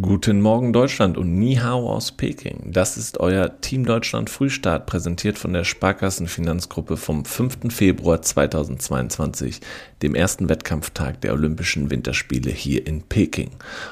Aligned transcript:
Guten 0.00 0.40
Morgen 0.40 0.72
Deutschland 0.72 1.18
und 1.18 1.38
Ni 1.38 1.56
Hao 1.56 1.90
aus 1.90 2.12
Peking. 2.12 2.72
Das 2.72 2.96
ist 2.96 3.20
euer 3.20 3.60
Team 3.60 3.84
Deutschland 3.84 4.30
Frühstart, 4.30 4.86
präsentiert 4.86 5.36
von 5.36 5.52
der 5.52 5.64
Sparkassenfinanzgruppe 5.64 6.96
vom 6.96 7.26
5. 7.26 7.70
Februar 7.70 8.22
2022, 8.22 9.60
dem 10.00 10.14
ersten 10.14 10.48
Wettkampftag 10.48 11.20
der 11.20 11.34
Olympischen 11.34 11.90
Winterspiele 11.90 12.50
hier 12.50 12.86
in 12.86 13.02
Peking. 13.02 13.50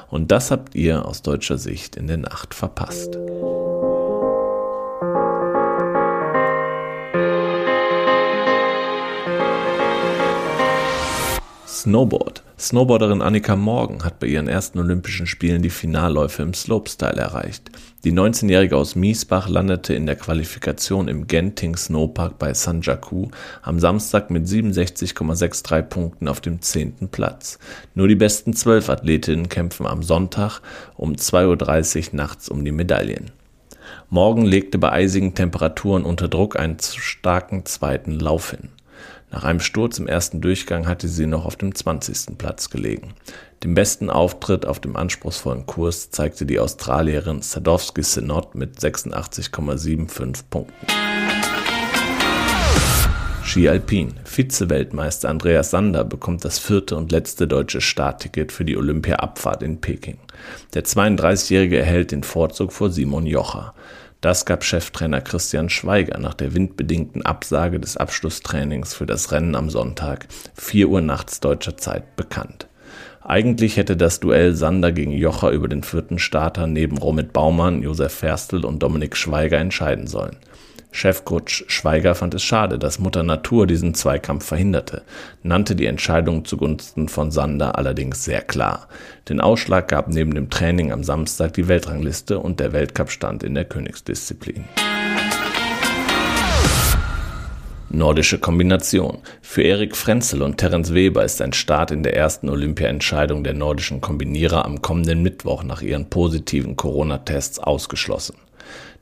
Und 0.09 0.31
das 0.31 0.49
habt 0.49 0.73
ihr 0.73 1.05
aus 1.05 1.21
deutscher 1.21 1.59
Sicht 1.59 1.95
in 1.95 2.07
der 2.07 2.17
Nacht 2.17 2.55
verpasst. 2.55 3.19
Snowboard. 11.67 12.41
Snowboarderin 12.61 13.23
Annika 13.23 13.55
Morgan 13.55 14.03
hat 14.03 14.19
bei 14.19 14.27
ihren 14.27 14.47
ersten 14.47 14.77
Olympischen 14.77 15.25
Spielen 15.25 15.63
die 15.63 15.71
Finalläufe 15.71 16.43
im 16.43 16.53
Slopestyle 16.53 17.19
erreicht. 17.19 17.71
Die 18.03 18.11
19-Jährige 18.11 18.77
aus 18.77 18.95
Miesbach 18.95 19.49
landete 19.49 19.95
in 19.95 20.05
der 20.05 20.15
Qualifikation 20.15 21.07
im 21.07 21.25
Genting 21.25 21.75
Snowpark 21.75 22.37
bei 22.37 22.53
Sanjaku 22.53 23.29
am 23.63 23.79
Samstag 23.79 24.29
mit 24.29 24.45
67,63 24.45 25.81
Punkten 25.81 26.27
auf 26.27 26.39
dem 26.39 26.61
10. 26.61 27.09
Platz. 27.09 27.57
Nur 27.95 28.07
die 28.07 28.15
besten 28.15 28.53
zwölf 28.53 28.89
Athletinnen 28.89 29.49
kämpfen 29.49 29.87
am 29.87 30.03
Sonntag 30.03 30.61
um 30.95 31.13
2.30 31.13 32.09
Uhr 32.09 32.15
nachts 32.15 32.47
um 32.47 32.63
die 32.63 32.71
Medaillen. 32.71 33.31
Morgan 34.11 34.45
legte 34.45 34.77
bei 34.77 34.91
eisigen 34.91 35.33
Temperaturen 35.33 36.03
unter 36.03 36.27
Druck 36.27 36.59
einen 36.59 36.77
starken 36.79 37.65
zweiten 37.65 38.19
Lauf 38.19 38.51
hin. 38.51 38.69
Nach 39.31 39.45
einem 39.45 39.61
Sturz 39.61 39.97
im 39.97 40.07
ersten 40.07 40.41
Durchgang 40.41 40.87
hatte 40.87 41.07
sie 41.07 41.25
noch 41.25 41.45
auf 41.45 41.55
dem 41.55 41.73
20. 41.73 42.37
Platz 42.37 42.69
gelegen. 42.69 43.13
Den 43.63 43.73
besten 43.75 44.09
Auftritt 44.09 44.65
auf 44.65 44.81
dem 44.81 44.97
anspruchsvollen 44.97 45.65
Kurs 45.65 46.11
zeigte 46.11 46.45
die 46.45 46.59
Australierin 46.59 47.41
Sadowski 47.41 48.03
Senot 48.03 48.55
mit 48.55 48.77
86,75 48.77 50.43
Punkten. 50.49 50.85
Ski 53.41 53.69
Alpin. 53.69 54.13
Vize-Weltmeister 54.25 55.29
Andreas 55.29 55.71
Sander 55.71 56.03
bekommt 56.03 56.43
das 56.43 56.59
vierte 56.59 56.97
und 56.97 57.13
letzte 57.13 57.47
deutsche 57.47 57.79
Startticket 57.79 58.51
für 58.51 58.65
die 58.65 58.75
Olympia-Abfahrt 58.75 59.63
in 59.63 59.79
Peking. 59.79 60.17
Der 60.73 60.83
32-Jährige 60.83 61.77
erhält 61.79 62.11
den 62.11 62.23
Vorzug 62.23 62.73
vor 62.73 62.89
Simon 62.89 63.25
Jocher. 63.25 63.73
Das 64.21 64.45
gab 64.45 64.63
Cheftrainer 64.63 65.19
Christian 65.19 65.67
Schweiger 65.69 66.19
nach 66.19 66.35
der 66.35 66.53
windbedingten 66.53 67.25
Absage 67.25 67.79
des 67.79 67.97
Abschlusstrainings 67.97 68.93
für 68.93 69.07
das 69.07 69.31
Rennen 69.31 69.55
am 69.55 69.71
Sonntag, 69.71 70.27
4 70.53 70.89
Uhr 70.89 71.01
nachts 71.01 71.39
deutscher 71.39 71.75
Zeit, 71.75 72.15
bekannt. 72.15 72.67
Eigentlich 73.23 73.77
hätte 73.77 73.97
das 73.97 74.19
Duell 74.19 74.53
Sander 74.53 74.91
gegen 74.91 75.11
Jocher 75.11 75.49
über 75.49 75.67
den 75.67 75.81
vierten 75.81 76.19
Starter 76.19 76.67
neben 76.67 76.99
Romit 76.99 77.33
Baumann, 77.33 77.81
Josef 77.81 78.13
Ferstl 78.13 78.63
und 78.63 78.83
Dominik 78.83 79.17
Schweiger 79.17 79.57
entscheiden 79.57 80.05
sollen. 80.05 80.37
Chefcoach 80.91 81.63
Schweiger 81.67 82.15
fand 82.15 82.33
es 82.33 82.43
schade, 82.43 82.77
dass 82.77 82.99
Mutter 82.99 83.23
Natur 83.23 83.65
diesen 83.65 83.93
Zweikampf 83.93 84.45
verhinderte, 84.45 85.03
nannte 85.41 85.75
die 85.75 85.85
Entscheidung 85.85 86.43
zugunsten 86.45 87.07
von 87.07 87.31
Sander 87.31 87.77
allerdings 87.77 88.25
sehr 88.25 88.41
klar. 88.41 88.87
Den 89.29 89.39
Ausschlag 89.39 89.87
gab 89.87 90.09
neben 90.09 90.33
dem 90.33 90.49
Training 90.49 90.91
am 90.91 91.03
Samstag 91.03 91.53
die 91.53 91.67
Weltrangliste 91.67 92.39
und 92.39 92.59
der 92.59 92.73
Weltcup-Stand 92.73 93.43
in 93.43 93.55
der 93.55 93.65
Königsdisziplin. 93.65 94.65
Nordische 97.93 98.39
Kombination. 98.39 99.17
Für 99.41 99.63
Erik 99.63 99.97
Frenzel 99.97 100.41
und 100.43 100.57
Terence 100.57 100.93
Weber 100.93 101.25
ist 101.25 101.41
ein 101.41 101.51
Start 101.51 101.91
in 101.91 102.03
der 102.03 102.15
ersten 102.15 102.47
Olympia-Entscheidung 102.47 103.43
der 103.43 103.53
nordischen 103.53 103.99
Kombinierer 103.99 104.63
am 104.65 104.81
kommenden 104.81 105.21
Mittwoch 105.21 105.63
nach 105.63 105.81
ihren 105.81 106.09
positiven 106.09 106.77
Corona-Tests 106.77 107.59
ausgeschlossen. 107.59 108.35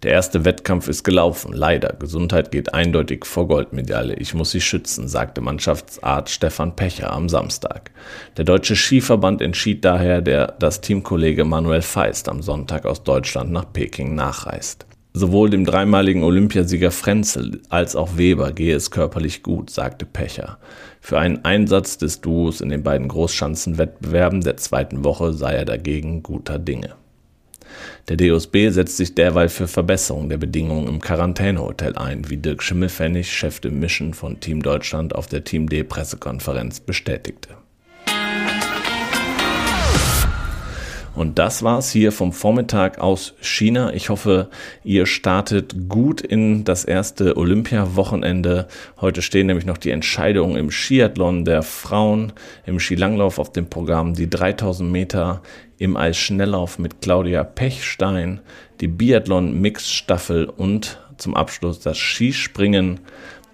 Der 0.03 0.11
erste 0.11 0.45
Wettkampf 0.45 0.87
ist 0.87 1.03
gelaufen. 1.03 1.51
Leider. 1.51 1.93
Gesundheit 1.99 2.51
geht 2.51 2.73
eindeutig 2.73 3.25
vor 3.25 3.49
Goldmedaille. 3.49 4.13
Ich 4.15 4.33
muss 4.33 4.51
sie 4.51 4.61
schützen, 4.61 5.09
sagte 5.09 5.41
Mannschaftsarzt 5.41 6.33
Stefan 6.33 6.77
Pecher 6.77 7.11
am 7.11 7.27
Samstag. 7.27 7.91
Der 8.37 8.45
Deutsche 8.45 8.77
Skiverband 8.77 9.41
entschied 9.41 9.83
daher, 9.83 10.21
der, 10.21 10.47
dass 10.59 10.79
Teamkollege 10.79 11.43
Manuel 11.43 11.81
Feist 11.81 12.29
am 12.29 12.41
Sonntag 12.41 12.85
aus 12.85 13.03
Deutschland 13.03 13.51
nach 13.51 13.73
Peking 13.73 14.15
nachreist. 14.15 14.85
Sowohl 15.11 15.49
dem 15.49 15.65
dreimaligen 15.65 16.23
Olympiasieger 16.23 16.91
Frenzel 16.91 17.61
als 17.67 17.97
auch 17.97 18.15
Weber 18.15 18.53
gehe 18.53 18.75
es 18.75 18.91
körperlich 18.91 19.43
gut, 19.43 19.69
sagte 19.69 20.05
Pecher. 20.05 20.59
Für 21.01 21.19
einen 21.19 21.43
Einsatz 21.43 21.97
des 21.97 22.21
Duos 22.21 22.61
in 22.61 22.69
den 22.69 22.83
beiden 22.83 23.09
Großschanzenwettbewerben 23.09 24.41
der 24.41 24.55
zweiten 24.55 25.03
Woche 25.03 25.33
sei 25.33 25.55
er 25.55 25.65
dagegen 25.65 26.23
guter 26.23 26.57
Dinge. 26.57 26.98
Der 28.07 28.17
DOSB 28.17 28.69
setzt 28.69 28.97
sich 28.97 29.15
derweil 29.15 29.49
für 29.49 29.67
Verbesserung 29.67 30.29
der 30.29 30.37
Bedingungen 30.37 30.87
im 30.87 30.99
Quarantänehotel 30.99 31.95
ein, 31.95 32.29
wie 32.29 32.37
Dirk 32.37 32.63
Schimmelfennig, 32.63 33.31
Chef 33.31 33.59
de 33.59 33.71
Mission 33.71 34.13
von 34.13 34.39
Team 34.39 34.61
Deutschland 34.61 35.15
auf 35.15 35.27
der 35.27 35.43
Team 35.43 35.69
D 35.69 35.83
Pressekonferenz 35.83 36.79
bestätigte. 36.79 37.49
Und 41.19 41.37
das 41.37 41.63
war's 41.63 41.91
hier 41.91 42.13
vom 42.13 42.31
Vormittag 42.31 42.99
aus 42.99 43.33
China. 43.41 43.91
Ich 43.93 44.07
hoffe, 44.07 44.47
ihr 44.85 45.05
startet 45.05 45.89
gut 45.89 46.21
in 46.21 46.63
das 46.63 46.85
erste 46.85 47.35
Olympia-Wochenende. 47.35 48.69
Heute 49.01 49.21
stehen 49.21 49.47
nämlich 49.47 49.65
noch 49.65 49.77
die 49.77 49.91
Entscheidungen 49.91 50.55
im 50.55 50.71
Skiathlon 50.71 51.43
der 51.43 51.61
Frauen, 51.61 52.31
im 52.65 52.79
Skilanglauf 52.79 53.37
auf 53.37 53.51
dem 53.51 53.69
Programm, 53.69 54.13
die 54.13 54.29
3000 54.29 54.89
Meter 54.89 55.41
im 55.77 55.97
Eisschnelllauf 55.97 56.79
mit 56.79 57.01
Claudia 57.01 57.43
Pechstein, 57.43 58.39
die 58.79 58.87
Biathlon-Mix-Staffel 58.87 60.45
und 60.45 61.01
zum 61.17 61.35
Abschluss 61.35 61.81
das 61.81 61.97
Skispringen 61.97 63.01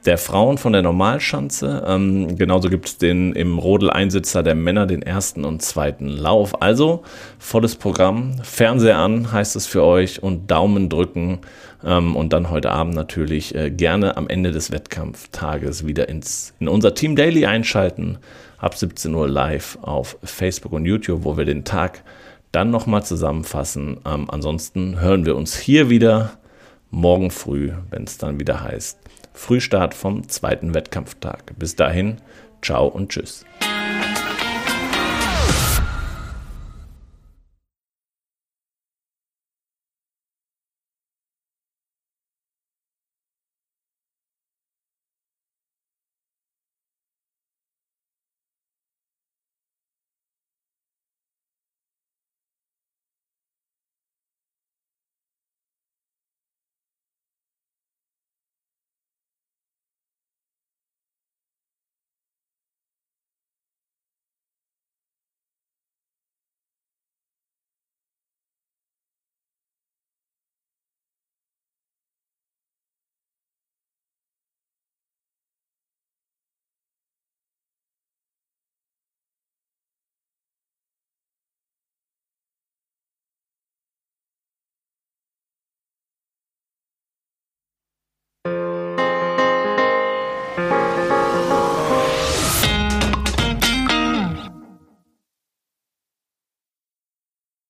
der 0.06 0.18
Frauen 0.18 0.58
von 0.58 0.74
der 0.74 0.82
Normalschanze. 0.82 1.84
Ähm, 1.88 2.38
genauso 2.38 2.70
gibt 2.70 2.88
es 2.88 2.98
den 2.98 3.34
im 3.34 3.58
Rodel-Einsitzer 3.58 4.44
der 4.44 4.56
Männer 4.56 4.86
den 4.86 5.02
ersten 5.02 5.44
und 5.44 5.62
zweiten 5.62 6.08
Lauf. 6.08 6.62
Also 6.62 7.04
volles 7.40 7.76
Programm. 7.76 8.36
Fernseher 8.44 8.98
an 8.98 9.32
heißt 9.32 9.56
es 9.56 9.66
für 9.66 9.84
euch 9.84 10.22
und 10.22 10.52
Daumen 10.52 10.90
drücken. 10.90 11.40
Ähm, 11.84 12.16
und 12.16 12.34
dann 12.34 12.50
heute 12.50 12.72
Abend 12.72 12.94
natürlich 12.94 13.56
äh, 13.56 13.72
gerne 13.72 14.18
am 14.18 14.28
Ende 14.28 14.52
des 14.52 14.72
Wettkampftages 14.72 15.88
wieder 15.88 16.08
ins, 16.08 16.54
in 16.60 16.68
unser 16.68 16.94
Team 16.94 17.16
Daily 17.16 17.46
einschalten. 17.46 18.20
Ab 18.58 18.76
17 18.76 19.14
Uhr 19.14 19.28
live 19.28 19.78
auf 19.82 20.18
Facebook 20.24 20.72
und 20.72 20.86
YouTube, 20.86 21.24
wo 21.24 21.36
wir 21.38 21.46
den 21.46 21.66
Tag 21.66 22.04
dann 22.52 22.70
nochmal 22.70 23.04
zusammenfassen. 23.04 23.98
Ähm, 24.06 24.30
ansonsten 24.30 25.00
hören 25.02 25.26
wir 25.26 25.36
uns 25.36 25.58
hier 25.58 25.90
wieder 25.90 26.34
morgen 26.92 27.32
früh, 27.32 27.72
wenn 27.90 28.04
es 28.04 28.18
dann 28.18 28.40
wieder 28.40 28.64
heißt 28.64 29.00
Frühstart 29.36 29.94
vom 29.94 30.28
zweiten 30.28 30.74
Wettkampftag. 30.74 31.54
Bis 31.60 31.76
dahin, 31.76 32.18
ciao 32.62 32.88
und 32.88 33.10
tschüss. 33.10 33.46